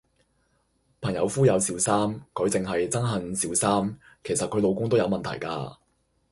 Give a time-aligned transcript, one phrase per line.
[0.99, 3.99] 朋友夫有小三，佢淨係憎恨小三。
[4.23, 5.75] 其實佢老公都有問題㗎。